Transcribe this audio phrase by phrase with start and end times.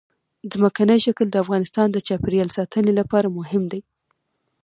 [0.53, 3.81] ځمکنی شکل د افغانستان د چاپیریال ساتنې لپاره مهم دي.